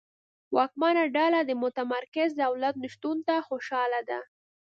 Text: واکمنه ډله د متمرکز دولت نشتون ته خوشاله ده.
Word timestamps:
واکمنه 0.55 1.03
ډله 1.15 1.39
د 1.45 1.51
متمرکز 1.63 2.29
دولت 2.43 2.75
نشتون 2.83 3.17
ته 3.27 3.35
خوشاله 3.47 4.01
ده. 4.09 4.19